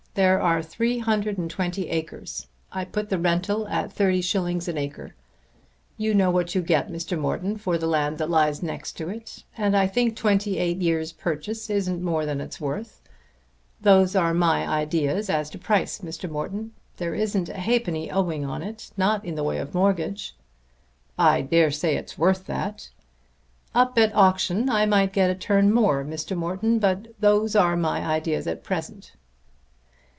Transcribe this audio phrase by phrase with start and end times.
[0.13, 2.47] There are three hundred and twenty acres.
[2.69, 5.15] I put the rental at 30_s._ an acre.
[5.95, 7.17] You know what you get, Mr.
[7.17, 9.45] Morton, for the land that lies next to it.
[9.55, 12.99] And I think twenty eight years' purchase isn't more than it's worth.
[13.79, 16.29] Those are my ideas as to price, Mr.
[16.29, 16.73] Morton.
[16.97, 20.35] There isn't a halfpenny owing on it not in the way of mortgage."
[21.17, 22.89] "I dare say it's worth that."
[23.73, 26.35] "Up at auction I might get a turn more, Mr.
[26.35, 29.13] Morton; but those are my ideas at present."